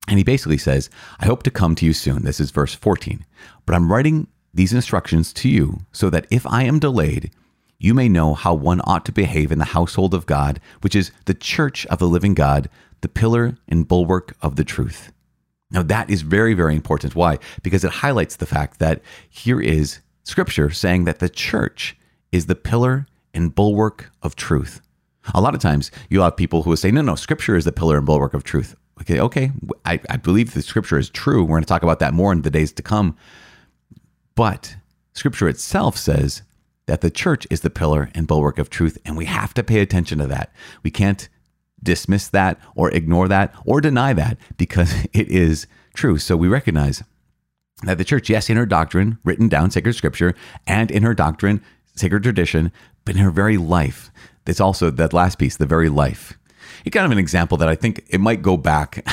and 0.08 0.18
he 0.18 0.24
basically 0.24 0.58
says, 0.58 0.90
I 1.20 1.26
hope 1.26 1.42
to 1.44 1.50
come 1.50 1.74
to 1.76 1.86
you 1.86 1.92
soon. 1.92 2.24
This 2.24 2.40
is 2.40 2.50
verse 2.50 2.74
14. 2.74 3.24
But 3.66 3.74
I'm 3.74 3.92
writing 3.92 4.26
these 4.52 4.72
instructions 4.72 5.32
to 5.34 5.48
you 5.48 5.80
so 5.92 6.10
that 6.10 6.26
if 6.30 6.46
I 6.46 6.64
am 6.64 6.78
delayed, 6.78 7.30
you 7.78 7.94
may 7.94 8.08
know 8.08 8.34
how 8.34 8.54
one 8.54 8.80
ought 8.84 9.04
to 9.06 9.12
behave 9.12 9.50
in 9.50 9.58
the 9.58 9.64
household 9.66 10.14
of 10.14 10.26
God, 10.26 10.60
which 10.82 10.94
is 10.94 11.12
the 11.26 11.34
church 11.34 11.86
of 11.86 11.98
the 11.98 12.08
living 12.08 12.34
God, 12.34 12.68
the 13.00 13.08
pillar 13.08 13.58
and 13.68 13.88
bulwark 13.88 14.36
of 14.40 14.56
the 14.56 14.64
truth. 14.64 15.12
Now, 15.70 15.82
that 15.82 16.10
is 16.10 16.22
very, 16.22 16.54
very 16.54 16.76
important. 16.76 17.16
Why? 17.16 17.38
Because 17.62 17.82
it 17.82 17.90
highlights 17.90 18.36
the 18.36 18.46
fact 18.46 18.78
that 18.78 19.00
here 19.30 19.60
is 19.60 20.00
scripture 20.24 20.70
saying 20.70 21.04
that 21.04 21.18
the 21.18 21.28
church 21.28 21.96
is 22.30 22.46
the 22.46 22.54
pillar 22.54 23.06
and 23.32 23.54
bulwark 23.54 24.10
of 24.22 24.36
truth. 24.36 24.80
A 25.34 25.40
lot 25.40 25.54
of 25.54 25.60
times 25.60 25.90
you'll 26.08 26.24
have 26.24 26.36
people 26.36 26.62
who 26.62 26.70
will 26.70 26.76
say, 26.76 26.90
no, 26.90 27.00
no, 27.00 27.14
scripture 27.14 27.56
is 27.56 27.64
the 27.64 27.72
pillar 27.72 27.96
and 27.96 28.06
bulwark 28.06 28.34
of 28.34 28.44
truth. 28.44 28.76
Okay, 29.02 29.18
okay, 29.18 29.50
I, 29.84 29.98
I 30.08 30.16
believe 30.16 30.54
the 30.54 30.62
scripture 30.62 30.96
is 30.96 31.10
true. 31.10 31.42
We're 31.42 31.56
going 31.56 31.64
to 31.64 31.68
talk 31.68 31.82
about 31.82 31.98
that 31.98 32.14
more 32.14 32.32
in 32.32 32.42
the 32.42 32.50
days 32.50 32.72
to 32.74 32.82
come. 32.82 33.16
But 34.36 34.76
scripture 35.12 35.48
itself 35.48 35.96
says 35.96 36.42
that 36.86 37.00
the 37.00 37.10
church 37.10 37.44
is 37.50 37.62
the 37.62 37.70
pillar 37.70 38.10
and 38.14 38.28
bulwark 38.28 38.60
of 38.60 38.70
truth, 38.70 38.98
and 39.04 39.16
we 39.16 39.24
have 39.24 39.54
to 39.54 39.64
pay 39.64 39.80
attention 39.80 40.18
to 40.18 40.28
that. 40.28 40.52
We 40.84 40.92
can't 40.92 41.28
dismiss 41.82 42.28
that 42.28 42.60
or 42.76 42.92
ignore 42.92 43.26
that 43.26 43.52
or 43.66 43.80
deny 43.80 44.12
that 44.12 44.38
because 44.56 44.94
it 45.12 45.28
is 45.28 45.66
true. 45.94 46.16
So 46.18 46.36
we 46.36 46.46
recognize 46.46 47.02
that 47.82 47.98
the 47.98 48.04
church, 48.04 48.30
yes, 48.30 48.48
in 48.48 48.56
her 48.56 48.66
doctrine, 48.66 49.18
written 49.24 49.48
down 49.48 49.72
sacred 49.72 49.94
scripture, 49.94 50.36
and 50.64 50.92
in 50.92 51.02
her 51.02 51.14
doctrine, 51.14 51.60
sacred 51.96 52.22
tradition, 52.22 52.70
but 53.04 53.16
in 53.16 53.22
her 53.22 53.32
very 53.32 53.56
life, 53.56 54.12
it's 54.46 54.60
also 54.60 54.90
that 54.90 55.12
last 55.12 55.40
piece, 55.40 55.56
the 55.56 55.66
very 55.66 55.88
life. 55.88 56.38
It's 56.84 56.94
kind 56.94 57.06
of 57.06 57.12
an 57.12 57.18
example 57.18 57.56
that 57.58 57.68
I 57.68 57.74
think 57.74 58.04
it 58.08 58.20
might 58.20 58.42
go 58.42 58.56
back, 58.56 59.04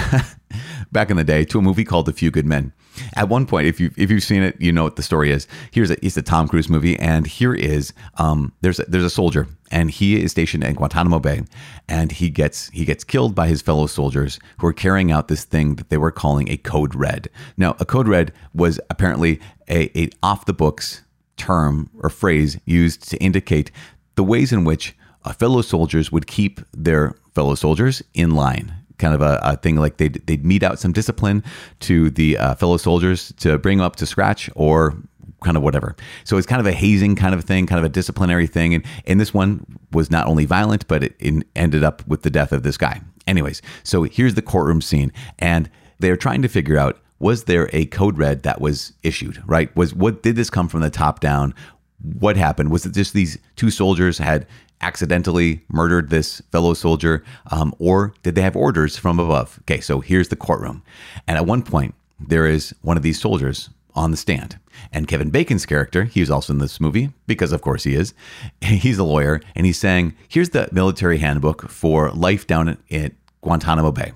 back 0.91 1.09
in 1.09 1.17
the 1.17 1.23
day 1.23 1.45
to 1.45 1.59
a 1.59 1.61
movie 1.61 1.83
called 1.83 2.09
A 2.09 2.13
Few 2.13 2.31
Good 2.31 2.45
Men. 2.45 2.73
At 3.15 3.29
one 3.29 3.45
point, 3.45 3.67
if 3.67 3.79
you 3.79 3.91
if 3.97 4.11
you've 4.11 4.23
seen 4.23 4.43
it, 4.43 4.59
you 4.59 4.71
know 4.71 4.83
what 4.83 4.95
the 4.95 5.03
story 5.03 5.31
is. 5.31 5.47
Here's 5.71 5.91
a 5.91 6.05
it's 6.05 6.17
a 6.17 6.21
Tom 6.21 6.47
Cruise 6.47 6.69
movie, 6.69 6.97
and 6.99 7.27
here 7.27 7.53
is 7.53 7.93
um 8.17 8.51
there's 8.61 8.79
a, 8.79 8.83
there's 8.83 9.05
a 9.05 9.09
soldier, 9.09 9.47
and 9.71 9.89
he 9.89 10.21
is 10.21 10.31
stationed 10.31 10.63
in 10.63 10.75
Guantanamo 10.75 11.19
Bay, 11.19 11.43
and 11.87 12.11
he 12.11 12.29
gets 12.29 12.69
he 12.69 12.83
gets 12.83 13.03
killed 13.03 13.35
by 13.35 13.47
his 13.47 13.61
fellow 13.61 13.87
soldiers 13.87 14.39
who 14.57 14.67
are 14.67 14.73
carrying 14.73 15.11
out 15.11 15.27
this 15.27 15.45
thing 15.45 15.75
that 15.75 15.89
they 15.89 15.97
were 15.97 16.11
calling 16.11 16.49
a 16.49 16.57
code 16.57 16.93
red. 16.93 17.29
Now, 17.55 17.75
a 17.79 17.85
code 17.85 18.07
red 18.07 18.33
was 18.53 18.79
apparently 18.89 19.39
a, 19.69 19.97
a 19.97 20.09
off 20.21 20.45
the 20.45 20.53
books 20.53 21.03
term 21.37 21.89
or 21.99 22.09
phrase 22.09 22.59
used 22.65 23.09
to 23.09 23.17
indicate 23.17 23.71
the 24.15 24.23
ways 24.23 24.51
in 24.51 24.65
which 24.65 24.95
uh, 25.23 25.33
fellow 25.33 25.61
soldiers 25.61 26.11
would 26.11 26.27
keep 26.27 26.61
their 26.73 27.15
fellow 27.39 27.55
soldiers 27.55 28.03
in 28.13 28.31
line 28.31 28.73
kind 28.97 29.15
of 29.15 29.21
a, 29.21 29.39
a, 29.41 29.55
thing 29.55 29.77
like 29.77 29.95
they'd, 29.95 30.15
they'd 30.27 30.43
mete 30.43 30.61
out 30.61 30.77
some 30.77 30.91
discipline 30.91 31.41
to 31.79 32.09
the 32.09 32.37
uh, 32.37 32.53
fellow 32.55 32.75
soldiers 32.75 33.31
to 33.37 33.57
bring 33.57 33.77
them 33.77 33.85
up 33.85 33.95
to 33.95 34.05
scratch 34.05 34.49
or 34.55 34.93
kind 35.41 35.55
of 35.55 35.63
whatever. 35.63 35.95
So 36.25 36.35
it's 36.35 36.45
kind 36.45 36.59
of 36.59 36.65
a 36.65 36.73
hazing 36.73 37.15
kind 37.15 37.33
of 37.33 37.45
thing, 37.45 37.65
kind 37.65 37.79
of 37.79 37.85
a 37.85 37.89
disciplinary 37.89 38.45
thing. 38.45 38.73
And, 38.73 38.85
and 39.05 39.21
this 39.21 39.33
one 39.33 39.65
was 39.93 40.11
not 40.11 40.27
only 40.27 40.43
violent, 40.43 40.85
but 40.89 41.01
it, 41.01 41.15
it 41.17 41.47
ended 41.55 41.81
up 41.81 42.05
with 42.09 42.23
the 42.23 42.29
death 42.29 42.51
of 42.51 42.63
this 42.63 42.75
guy. 42.75 42.99
Anyways, 43.25 43.61
so 43.83 44.03
here's 44.03 44.33
the 44.33 44.41
courtroom 44.41 44.81
scene. 44.81 45.13
And 45.37 45.69
they're 45.99 46.17
trying 46.17 46.41
to 46.41 46.49
figure 46.49 46.77
out 46.77 46.99
was 47.19 47.45
there 47.45 47.69
a 47.71 47.85
code 47.85 48.17
red 48.17 48.43
that 48.43 48.59
was 48.59 48.91
issued, 49.01 49.41
right? 49.45 49.73
Was 49.77 49.95
what 49.95 50.23
did 50.23 50.35
this 50.35 50.49
come 50.49 50.67
from 50.67 50.81
the 50.81 50.89
top 50.89 51.21
down? 51.21 51.53
What 52.01 52.35
happened? 52.35 52.69
Was 52.69 52.85
it 52.85 52.93
just 52.93 53.13
these 53.13 53.37
two 53.55 53.69
soldiers 53.69 54.17
had 54.17 54.45
accidentally 54.81 55.61
murdered 55.67 56.09
this 56.09 56.41
fellow 56.51 56.73
soldier, 56.73 57.23
um, 57.51 57.73
or 57.79 58.13
did 58.23 58.35
they 58.35 58.41
have 58.41 58.55
orders 58.55 58.97
from 58.97 59.19
above? 59.19 59.59
Okay, 59.61 59.81
so 59.81 59.99
here's 59.99 60.29
the 60.29 60.35
courtroom. 60.35 60.83
And 61.27 61.37
at 61.37 61.45
one 61.45 61.63
point, 61.63 61.95
there 62.19 62.45
is 62.45 62.73
one 62.81 62.97
of 62.97 63.03
these 63.03 63.19
soldiers 63.19 63.69
on 63.95 64.11
the 64.11 64.17
stand. 64.17 64.59
And 64.93 65.07
Kevin 65.07 65.29
Bacon's 65.29 65.65
character, 65.65 66.05
he's 66.05 66.31
also 66.31 66.53
in 66.53 66.59
this 66.59 66.79
movie, 66.79 67.11
because 67.27 67.51
of 67.51 67.61
course 67.61 67.83
he 67.83 67.95
is. 67.95 68.13
He's 68.61 68.97
a 68.97 69.03
lawyer, 69.03 69.41
and 69.55 69.65
he's 69.65 69.77
saying, 69.77 70.15
Here's 70.29 70.51
the 70.51 70.69
military 70.71 71.17
handbook 71.17 71.69
for 71.69 72.11
life 72.11 72.47
down 72.47 72.77
at 72.89 73.11
Guantanamo 73.41 73.91
Bay. 73.91 74.13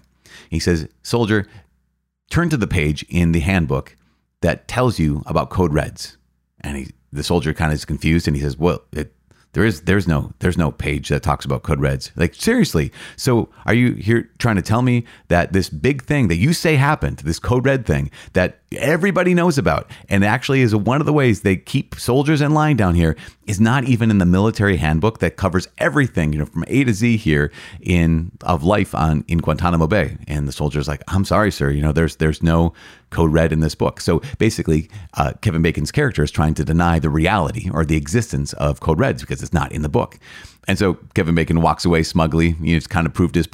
He 0.49 0.59
says, 0.59 0.87
Soldier, 1.01 1.47
turn 2.29 2.49
to 2.49 2.57
the 2.57 2.67
page 2.67 3.03
in 3.09 3.31
the 3.31 3.41
handbook 3.41 3.95
that 4.41 4.67
tells 4.67 4.99
you 4.99 5.23
about 5.25 5.49
code 5.49 5.73
reds. 5.73 6.17
And 6.61 6.77
he, 6.77 6.91
the 7.11 7.23
soldier 7.23 7.53
kind 7.53 7.71
of 7.71 7.75
is 7.75 7.85
confused 7.85 8.27
and 8.27 8.35
he 8.37 8.41
says, 8.41 8.57
Well, 8.57 8.83
it 8.91 9.13
there 9.53 9.63
is 9.63 9.81
there's 9.81 10.07
no 10.07 10.33
there's 10.39 10.57
no 10.57 10.71
page 10.71 11.09
that 11.09 11.23
talks 11.23 11.45
about 11.45 11.63
code 11.63 11.79
reds. 11.79 12.11
Like 12.15 12.35
seriously. 12.35 12.91
So 13.15 13.49
are 13.65 13.73
you 13.73 13.93
here 13.93 14.29
trying 14.39 14.57
to 14.57 14.61
tell 14.61 14.81
me 14.81 15.05
that 15.29 15.53
this 15.53 15.69
big 15.69 16.03
thing 16.03 16.27
that 16.27 16.37
you 16.37 16.53
say 16.53 16.75
happened, 16.75 17.19
this 17.19 17.39
code 17.39 17.65
red 17.65 17.85
thing 17.85 18.11
that 18.33 18.59
everybody 18.77 19.33
knows 19.33 19.57
about 19.57 19.89
and 20.09 20.23
actually 20.23 20.61
is 20.61 20.75
one 20.75 20.99
of 20.99 21.05
the 21.05 21.13
ways 21.13 21.41
they 21.41 21.55
keep 21.55 21.95
soldiers 21.95 22.41
in 22.41 22.53
line 22.53 22.75
down 22.75 22.95
here 22.95 23.15
is 23.45 23.59
not 23.59 23.83
even 23.85 24.09
in 24.09 24.17
the 24.17 24.25
military 24.25 24.77
handbook 24.77 25.19
that 25.19 25.35
covers 25.35 25.67
everything, 25.77 26.33
you 26.33 26.39
know, 26.39 26.45
from 26.45 26.63
A 26.67 26.83
to 26.83 26.93
Z 26.93 27.17
here 27.17 27.51
in 27.81 28.31
of 28.41 28.63
life 28.63 28.95
on 28.95 29.25
in 29.27 29.39
Guantanamo 29.39 29.87
Bay. 29.87 30.17
And 30.27 30.47
the 30.47 30.51
soldier's 30.51 30.87
like, 30.87 31.03
"I'm 31.07 31.25
sorry, 31.25 31.51
sir. 31.51 31.69
You 31.69 31.81
know, 31.81 31.91
there's 31.91 32.17
there's 32.17 32.41
no 32.41 32.73
code 33.09 33.33
red 33.33 33.51
in 33.51 33.59
this 33.59 33.75
book." 33.75 33.99
So 33.99 34.21
basically, 34.37 34.89
uh, 35.15 35.33
Kevin 35.41 35.61
Bacon's 35.61 35.91
character 35.91 36.23
is 36.23 36.31
trying 36.31 36.53
to 36.55 36.63
deny 36.63 36.99
the 36.99 37.09
reality 37.09 37.69
or 37.71 37.85
the 37.85 37.97
existence 37.97 38.53
of 38.53 38.79
code 38.79 38.99
reds 38.99 39.21
because 39.21 39.41
it's 39.41 39.53
not 39.53 39.71
in 39.71 39.81
the 39.81 39.89
book. 39.89 40.19
And 40.67 40.79
so 40.79 40.93
Kevin 41.13 41.35
Bacon 41.35 41.61
walks 41.61 41.83
away 41.85 42.03
smugly. 42.03 42.51
He's 42.51 42.87
kind 42.87 43.05
of 43.05 43.13
proved 43.13 43.35
his. 43.35 43.47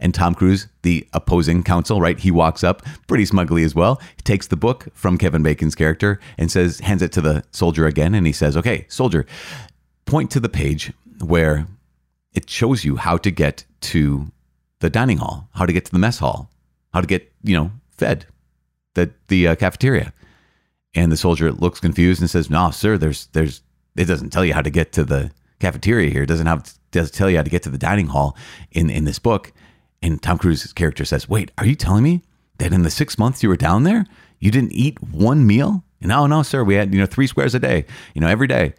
And 0.00 0.14
Tom 0.14 0.34
Cruise, 0.34 0.66
the 0.82 1.06
opposing 1.12 1.62
counsel, 1.62 2.00
right? 2.00 2.18
He 2.18 2.30
walks 2.30 2.62
up 2.62 2.82
pretty 3.06 3.24
smugly 3.24 3.64
as 3.64 3.74
well. 3.74 4.00
He 4.16 4.22
takes 4.22 4.46
the 4.46 4.56
book 4.56 4.88
from 4.94 5.18
Kevin 5.18 5.42
Bacon's 5.42 5.74
character 5.74 6.20
and 6.36 6.50
says, 6.50 6.80
hands 6.80 7.02
it 7.02 7.12
to 7.12 7.20
the 7.20 7.44
soldier 7.50 7.86
again. 7.86 8.14
And 8.14 8.26
he 8.26 8.32
says, 8.32 8.56
okay, 8.56 8.86
soldier, 8.88 9.26
point 10.06 10.30
to 10.30 10.40
the 10.40 10.48
page 10.48 10.92
where 11.20 11.66
it 12.32 12.48
shows 12.48 12.84
you 12.84 12.96
how 12.96 13.16
to 13.18 13.30
get 13.30 13.64
to 13.80 14.30
the 14.80 14.90
dining 14.90 15.18
hall, 15.18 15.48
how 15.54 15.66
to 15.66 15.72
get 15.72 15.84
to 15.86 15.92
the 15.92 15.98
mess 15.98 16.18
hall, 16.18 16.50
how 16.92 17.00
to 17.00 17.06
get, 17.06 17.32
you 17.42 17.56
know, 17.56 17.72
fed, 17.90 18.26
the, 18.94 19.10
the 19.26 19.48
uh, 19.48 19.54
cafeteria. 19.56 20.12
And 20.94 21.10
the 21.10 21.16
soldier 21.16 21.52
looks 21.52 21.80
confused 21.80 22.20
and 22.20 22.30
says, 22.30 22.48
no, 22.48 22.70
sir, 22.70 22.96
there's, 22.96 23.26
there's, 23.32 23.62
it 23.96 24.04
doesn't 24.04 24.30
tell 24.30 24.44
you 24.44 24.54
how 24.54 24.62
to 24.62 24.70
get 24.70 24.92
to 24.92 25.04
the 25.04 25.32
cafeteria 25.58 26.10
here. 26.10 26.22
It 26.22 26.26
doesn't 26.26 26.46
have 26.46 26.72
does 26.90 27.10
tell 27.10 27.28
you 27.28 27.36
how 27.36 27.42
to 27.42 27.50
get 27.50 27.62
to 27.64 27.70
the 27.70 27.78
dining 27.78 28.06
hall 28.06 28.36
in 28.72 28.90
in 28.90 29.04
this 29.04 29.18
book. 29.18 29.52
And 30.02 30.22
Tom 30.22 30.38
Cruise's 30.38 30.72
character 30.72 31.04
says, 31.04 31.28
"Wait, 31.28 31.50
are 31.58 31.66
you 31.66 31.74
telling 31.74 32.04
me 32.04 32.22
that 32.58 32.72
in 32.72 32.82
the 32.82 32.90
six 32.90 33.18
months 33.18 33.42
you 33.42 33.48
were 33.48 33.56
down 33.56 33.84
there, 33.84 34.06
you 34.38 34.50
didn't 34.50 34.72
eat 34.72 35.02
one 35.02 35.46
meal?" 35.46 35.84
And 36.00 36.10
no, 36.10 36.26
no, 36.26 36.42
sir. 36.42 36.62
We 36.64 36.74
had 36.74 36.94
you 36.94 37.00
know 37.00 37.06
three 37.06 37.26
squares 37.26 37.54
a 37.54 37.58
day, 37.58 37.84
you 38.14 38.20
know, 38.20 38.28
every 38.28 38.46
day. 38.46 38.64
And 38.64 38.74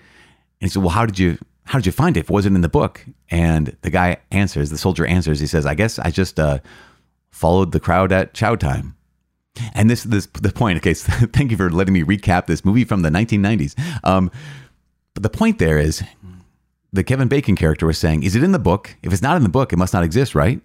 he 0.61 0.69
said, 0.69 0.81
"Well, 0.81 0.91
how 0.91 1.05
did 1.05 1.19
you 1.19 1.38
how 1.65 1.79
did 1.79 1.85
you 1.85 1.91
find 1.91 2.17
it 2.17 2.21
if 2.21 2.29
it 2.29 2.33
wasn't 2.33 2.55
in 2.55 2.61
the 2.61 2.69
book?" 2.69 3.05
And 3.29 3.75
the 3.81 3.89
guy 3.89 4.17
answers, 4.31 4.69
the 4.69 4.77
soldier 4.77 5.05
answers. 5.05 5.39
He 5.39 5.47
says, 5.47 5.65
"I 5.65 5.75
guess 5.75 5.99
I 5.99 6.11
just 6.11 6.39
uh, 6.39 6.59
followed 7.31 7.71
the 7.71 7.79
crowd 7.79 8.11
at 8.11 8.33
chow 8.33 8.55
time." 8.55 8.95
And 9.73 9.89
this 9.89 10.03
this 10.03 10.27
the 10.27 10.51
point. 10.51 10.77
Okay, 10.77 10.93
so 10.93 11.11
thank 11.33 11.51
you 11.51 11.57
for 11.57 11.69
letting 11.69 11.93
me 11.93 12.03
recap 12.03 12.47
this 12.47 12.63
movie 12.63 12.85
from 12.85 13.01
the 13.01 13.09
1990s. 13.09 13.75
Um, 14.03 14.31
but 15.13 15.23
the 15.23 15.29
point 15.29 15.59
there 15.59 15.77
is 15.79 16.01
the 16.91 17.03
Kevin 17.03 17.27
Bacon 17.27 17.55
character 17.55 17.85
was 17.85 17.97
saying, 17.97 18.23
Is 18.23 18.35
it 18.35 18.43
in 18.43 18.51
the 18.51 18.59
book? 18.59 18.95
If 19.03 19.13
it's 19.13 19.21
not 19.21 19.38
in 19.38 19.43
the 19.43 19.49
book, 19.49 19.73
it 19.73 19.77
must 19.77 19.93
not 19.93 20.03
exist, 20.03 20.35
right? 20.35 20.61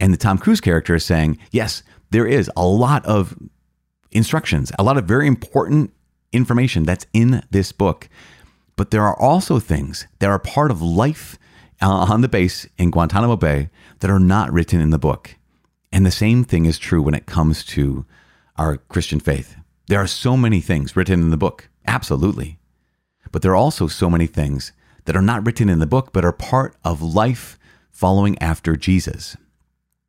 And 0.00 0.12
the 0.12 0.18
Tom 0.18 0.38
Cruise 0.38 0.60
character 0.60 0.94
is 0.94 1.04
saying, 1.04 1.38
Yes, 1.50 1.82
there 2.10 2.26
is 2.26 2.50
a 2.56 2.66
lot 2.66 3.04
of 3.06 3.36
instructions, 4.10 4.72
a 4.78 4.82
lot 4.82 4.98
of 4.98 5.04
very 5.04 5.26
important 5.26 5.92
information 6.32 6.84
that's 6.84 7.06
in 7.12 7.42
this 7.50 7.72
book. 7.72 8.08
But 8.76 8.90
there 8.90 9.02
are 9.02 9.18
also 9.18 9.58
things 9.58 10.06
that 10.18 10.30
are 10.30 10.38
part 10.38 10.70
of 10.70 10.80
life 10.80 11.38
uh, 11.80 11.88
on 11.88 12.20
the 12.20 12.28
base 12.28 12.66
in 12.78 12.90
Guantanamo 12.90 13.36
Bay 13.36 13.70
that 14.00 14.10
are 14.10 14.20
not 14.20 14.52
written 14.52 14.80
in 14.80 14.90
the 14.90 14.98
book. 14.98 15.36
And 15.92 16.06
the 16.06 16.10
same 16.10 16.44
thing 16.44 16.64
is 16.64 16.78
true 16.78 17.02
when 17.02 17.14
it 17.14 17.26
comes 17.26 17.64
to 17.66 18.06
our 18.56 18.78
Christian 18.78 19.20
faith. 19.20 19.56
There 19.88 20.00
are 20.00 20.06
so 20.06 20.36
many 20.36 20.60
things 20.60 20.96
written 20.96 21.20
in 21.20 21.30
the 21.30 21.36
book, 21.36 21.68
absolutely. 21.86 22.58
But 23.30 23.42
there 23.42 23.52
are 23.52 23.56
also 23.56 23.88
so 23.88 24.08
many 24.08 24.26
things 24.26 24.72
that 25.04 25.16
are 25.16 25.22
not 25.22 25.44
written 25.44 25.68
in 25.68 25.80
the 25.80 25.86
book, 25.86 26.12
but 26.12 26.24
are 26.24 26.32
part 26.32 26.76
of 26.84 27.02
life 27.02 27.58
following 27.90 28.40
after 28.40 28.76
Jesus. 28.76 29.36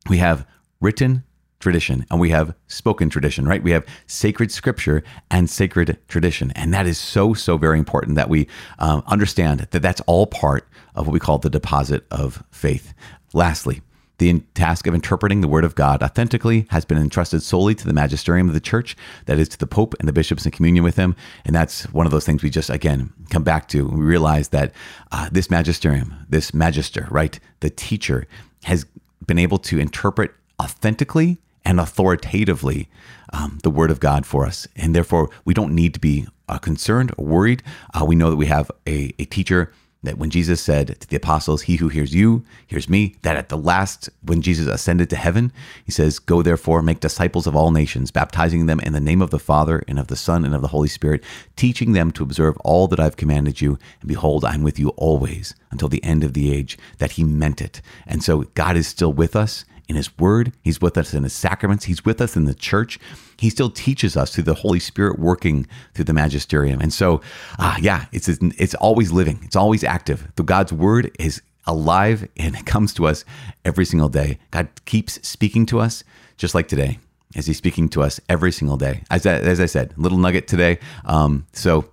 We 0.08 0.18
have 0.18 0.46
written 0.80 1.24
tradition 1.60 2.04
and 2.10 2.20
we 2.20 2.30
have 2.30 2.54
spoken 2.66 3.08
tradition, 3.08 3.46
right? 3.46 3.62
We 3.62 3.70
have 3.70 3.86
sacred 4.06 4.52
scripture 4.52 5.02
and 5.30 5.48
sacred 5.48 5.98
tradition. 6.08 6.50
And 6.52 6.74
that 6.74 6.86
is 6.86 6.98
so, 6.98 7.32
so 7.32 7.56
very 7.56 7.78
important 7.78 8.16
that 8.16 8.28
we 8.28 8.46
um, 8.78 9.02
understand 9.06 9.60
that 9.70 9.82
that's 9.82 10.02
all 10.02 10.26
part 10.26 10.68
of 10.94 11.06
what 11.06 11.14
we 11.14 11.20
call 11.20 11.38
the 11.38 11.50
deposit 11.50 12.06
of 12.10 12.44
faith. 12.50 12.92
Lastly, 13.32 13.80
the 14.18 14.40
task 14.54 14.86
of 14.86 14.94
interpreting 14.94 15.40
the 15.40 15.48
Word 15.48 15.64
of 15.64 15.74
God 15.74 16.02
authentically 16.02 16.66
has 16.70 16.84
been 16.84 16.98
entrusted 16.98 17.42
solely 17.42 17.74
to 17.74 17.86
the 17.86 17.92
magisterium 17.92 18.46
of 18.46 18.54
the 18.54 18.60
church, 18.60 18.96
that 19.26 19.38
is, 19.38 19.48
to 19.48 19.58
the 19.58 19.66
Pope 19.66 19.94
and 19.98 20.06
the 20.06 20.12
bishops 20.12 20.46
in 20.46 20.52
communion 20.52 20.84
with 20.84 20.96
him. 20.96 21.16
And 21.44 21.56
that's 21.56 21.84
one 21.92 22.06
of 22.06 22.12
those 22.12 22.24
things 22.24 22.42
we 22.42 22.50
just, 22.50 22.70
again, 22.70 23.12
come 23.30 23.42
back 23.42 23.66
to. 23.68 23.88
We 23.88 24.04
realize 24.04 24.50
that 24.50 24.72
uh, 25.10 25.30
this 25.32 25.50
magisterium, 25.50 26.14
this 26.28 26.54
magister, 26.54 27.08
right, 27.10 27.40
the 27.58 27.70
teacher, 27.70 28.28
has 28.62 28.86
been 29.26 29.38
able 29.38 29.58
to 29.58 29.78
interpret 29.78 30.34
authentically 30.60 31.38
and 31.64 31.80
authoritatively 31.80 32.88
um, 33.32 33.58
the 33.62 33.70
Word 33.70 33.90
of 33.90 34.00
God 34.00 34.26
for 34.26 34.46
us. 34.46 34.68
And 34.76 34.94
therefore, 34.94 35.30
we 35.44 35.54
don't 35.54 35.74
need 35.74 35.94
to 35.94 36.00
be 36.00 36.26
uh, 36.48 36.58
concerned 36.58 37.12
or 37.16 37.24
worried. 37.24 37.62
Uh, 37.92 38.04
we 38.04 38.14
know 38.14 38.30
that 38.30 38.36
we 38.36 38.46
have 38.46 38.70
a, 38.86 39.14
a 39.18 39.24
teacher 39.24 39.72
that 40.04 40.18
when 40.18 40.30
Jesus 40.30 40.60
said 40.60 41.00
to 41.00 41.08
the 41.08 41.16
apostles, 41.16 41.62
He 41.62 41.76
who 41.76 41.88
hears 41.88 42.14
you 42.14 42.44
hears 42.66 42.88
me, 42.88 43.16
that 43.22 43.36
at 43.36 43.48
the 43.48 43.56
last, 43.56 44.08
when 44.22 44.42
Jesus 44.42 44.66
ascended 44.66 45.10
to 45.10 45.16
heaven, 45.16 45.52
He 45.84 45.92
says, 45.92 46.18
Go 46.18 46.42
therefore, 46.42 46.82
make 46.82 47.00
disciples 47.00 47.46
of 47.46 47.56
all 47.56 47.70
nations, 47.70 48.10
baptizing 48.10 48.66
them 48.66 48.80
in 48.80 48.92
the 48.92 49.00
name 49.00 49.20
of 49.20 49.30
the 49.30 49.38
Father 49.38 49.82
and 49.88 49.98
of 49.98 50.06
the 50.06 50.16
Son 50.16 50.44
and 50.44 50.54
of 50.54 50.62
the 50.62 50.68
Holy 50.68 50.88
Spirit, 50.88 51.22
teaching 51.56 51.92
them 51.92 52.10
to 52.12 52.22
observe 52.22 52.56
all 52.58 52.86
that 52.88 53.00
I've 53.00 53.16
commanded 53.16 53.60
you. 53.60 53.78
And 54.00 54.08
behold, 54.08 54.44
I'm 54.44 54.62
with 54.62 54.78
you 54.78 54.90
always 54.90 55.54
until 55.70 55.88
the 55.88 56.04
end 56.04 56.22
of 56.22 56.34
the 56.34 56.52
age, 56.52 56.78
that 56.98 57.12
He 57.12 57.24
meant 57.24 57.60
it. 57.60 57.80
And 58.06 58.22
so 58.22 58.42
God 58.54 58.76
is 58.76 58.86
still 58.86 59.12
with 59.12 59.34
us 59.34 59.64
in 59.88 59.96
His 59.96 60.16
Word. 60.18 60.52
He's 60.62 60.80
with 60.80 60.96
us 60.96 61.14
in 61.14 61.22
His 61.22 61.32
sacraments. 61.32 61.84
He's 61.84 62.04
with 62.04 62.20
us 62.20 62.36
in 62.36 62.44
the 62.44 62.54
church. 62.54 62.98
He 63.38 63.50
still 63.50 63.70
teaches 63.70 64.16
us 64.16 64.34
through 64.34 64.44
the 64.44 64.54
Holy 64.54 64.80
Spirit 64.80 65.18
working 65.18 65.66
through 65.94 66.06
the 66.06 66.12
magisterium. 66.12 66.80
And 66.80 66.92
so, 66.92 67.20
uh, 67.58 67.76
yeah, 67.80 68.06
it's 68.12 68.28
it's 68.28 68.74
always 68.74 69.12
living. 69.12 69.40
It's 69.42 69.56
always 69.56 69.84
active. 69.84 70.30
The 70.36 70.42
God's 70.42 70.72
Word 70.72 71.10
is 71.18 71.42
alive 71.66 72.28
and 72.36 72.54
it 72.54 72.66
comes 72.66 72.92
to 72.94 73.06
us 73.06 73.24
every 73.64 73.84
single 73.84 74.08
day. 74.08 74.38
God 74.50 74.68
keeps 74.84 75.26
speaking 75.26 75.66
to 75.66 75.80
us, 75.80 76.04
just 76.36 76.54
like 76.54 76.68
today. 76.68 76.98
As 77.36 77.46
he's 77.46 77.56
speaking 77.56 77.88
to 77.90 78.02
us 78.02 78.20
every 78.28 78.52
single 78.52 78.76
day. 78.76 79.02
As, 79.10 79.26
I, 79.26 79.32
as 79.34 79.58
I 79.58 79.66
said, 79.66 79.92
little 79.96 80.18
nugget 80.18 80.46
today. 80.46 80.78
Um, 81.04 81.46
so 81.52 81.90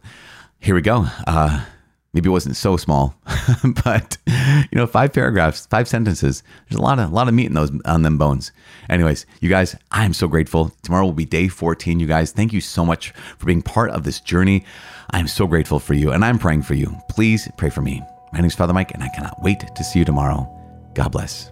here 0.59 0.75
we 0.75 0.81
go. 0.81 1.07
Uh, 1.25 1.65
maybe 2.13 2.27
it 2.27 2.31
wasn't 2.31 2.55
so 2.55 2.77
small, 2.77 3.15
but 3.83 4.17
you 4.27 4.75
know, 4.77 4.87
five 4.87 5.13
paragraphs, 5.13 5.65
five 5.67 5.87
sentences. 5.87 6.43
There's 6.69 6.79
a 6.79 6.81
lot 6.81 6.99
of 6.99 7.11
a 7.11 7.13
lot 7.13 7.27
of 7.27 7.33
meat 7.33 7.47
in 7.47 7.53
those 7.53 7.71
on 7.85 8.01
them 8.01 8.17
bones. 8.17 8.51
Anyways, 8.89 9.25
you 9.39 9.49
guys, 9.49 9.75
I 9.91 10.05
am 10.05 10.13
so 10.13 10.27
grateful. 10.27 10.71
Tomorrow 10.81 11.05
will 11.05 11.13
be 11.13 11.25
day 11.25 11.47
14. 11.47 11.99
You 11.99 12.07
guys, 12.07 12.31
thank 12.31 12.53
you 12.53 12.61
so 12.61 12.85
much 12.85 13.11
for 13.37 13.45
being 13.45 13.61
part 13.61 13.91
of 13.91 14.03
this 14.03 14.19
journey. 14.19 14.65
I 15.11 15.19
am 15.19 15.27
so 15.27 15.47
grateful 15.47 15.79
for 15.79 15.93
you, 15.93 16.11
and 16.11 16.23
I'm 16.23 16.39
praying 16.39 16.63
for 16.63 16.73
you. 16.73 16.95
Please 17.09 17.47
pray 17.57 17.69
for 17.69 17.81
me. 17.81 18.01
My 18.33 18.39
name 18.39 18.47
is 18.47 18.55
Father 18.55 18.73
Mike, 18.73 18.93
and 18.93 19.03
I 19.03 19.09
cannot 19.09 19.41
wait 19.41 19.59
to 19.75 19.83
see 19.83 19.99
you 19.99 20.05
tomorrow. 20.05 20.49
God 20.93 21.11
bless. 21.11 21.51